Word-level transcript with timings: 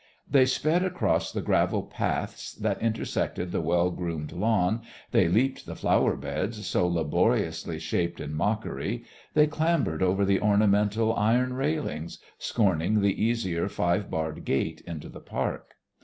They 0.27 0.47
sped 0.47 0.83
across 0.83 1.31
the 1.31 1.43
gravel 1.43 1.83
paths 1.83 2.55
that 2.55 2.81
intersected 2.81 3.51
the 3.51 3.61
well 3.61 3.91
groomed 3.91 4.31
lawn, 4.31 4.81
they 5.11 5.27
leaped 5.27 5.67
the 5.67 5.75
flower 5.75 6.15
beds, 6.15 6.65
so 6.65 6.87
laboriously 6.87 7.77
shaped 7.77 8.19
in 8.19 8.33
mockery, 8.33 9.03
they 9.35 9.45
clambered 9.45 10.01
over 10.01 10.25
the 10.25 10.41
ornamental 10.41 11.13
iron 11.15 11.53
railings, 11.53 12.17
scorning 12.39 12.99
the 13.01 13.23
easier 13.23 13.69
five 13.69 14.09
barred 14.09 14.43
gate 14.43 14.81
into 14.87 15.07
the 15.07 15.21
park. 15.21 15.75